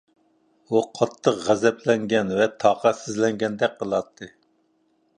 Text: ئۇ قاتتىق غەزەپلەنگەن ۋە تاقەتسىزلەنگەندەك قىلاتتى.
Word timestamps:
ئۇ 0.71 0.81
قاتتىق 0.99 1.37
غەزەپلەنگەن 1.49 2.33
ۋە 2.41 2.49
تاقەتسىزلەنگەندەك 2.65 3.81
قىلاتتى. 3.83 4.35